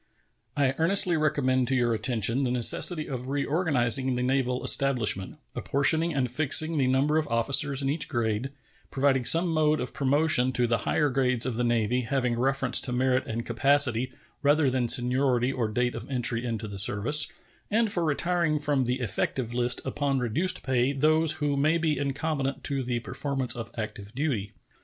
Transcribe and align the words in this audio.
I 0.57 0.73
earnestly 0.79 1.15
recommend 1.15 1.67
to 1.67 1.75
your 1.75 1.93
attention 1.93 2.43
the 2.43 2.49
necessity 2.49 3.07
of 3.07 3.29
reorganizing 3.29 4.15
the 4.15 4.23
naval 4.23 4.63
establishment, 4.63 5.37
apportioning 5.55 6.11
and 6.11 6.31
fixing 6.31 6.75
the 6.79 6.87
number 6.87 7.19
of 7.19 7.27
officers 7.27 7.83
in 7.83 7.89
each 7.91 8.09
grade, 8.09 8.49
providing 8.89 9.25
some 9.25 9.49
mode 9.49 9.79
of 9.79 9.93
promotion 9.93 10.53
to 10.53 10.65
the 10.65 10.79
higher 10.89 11.09
grades 11.11 11.45
of 11.45 11.53
the 11.55 11.63
Navy 11.63 12.01
having 12.01 12.33
reference 12.39 12.81
to 12.81 12.91
merit 12.91 13.27
and 13.27 13.45
capacity 13.45 14.11
rather 14.41 14.71
than 14.71 14.87
seniority 14.89 15.51
or 15.51 15.67
date 15.67 15.93
of 15.93 16.09
entry 16.09 16.43
into 16.43 16.67
the 16.67 16.79
service, 16.79 17.27
and 17.69 17.91
for 17.91 18.03
retiring 18.03 18.57
from 18.57 18.85
the 18.85 19.01
effective 19.01 19.53
list 19.53 19.81
upon 19.85 20.17
reduced 20.17 20.63
pay 20.63 20.93
those 20.93 21.33
who 21.33 21.55
may 21.55 21.77
be 21.77 21.99
incompetent 21.99 22.63
to 22.63 22.81
the 22.81 22.97
performance 23.01 23.55
of 23.55 23.69
active 23.77 24.15
duty. 24.15 24.53